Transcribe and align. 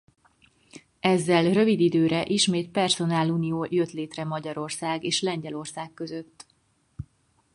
Ezzel 0.99 1.53
rövid 1.53 1.79
időre 1.79 2.25
ismét 2.27 2.69
perszonálunió 2.69 3.67
jött 3.69 3.91
létre 3.91 4.23
Magyarország 4.23 5.03
és 5.03 5.21
Lengyelország 5.21 5.93
között. 5.93 6.45